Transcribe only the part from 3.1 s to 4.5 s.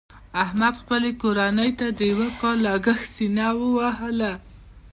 سینه ووهله.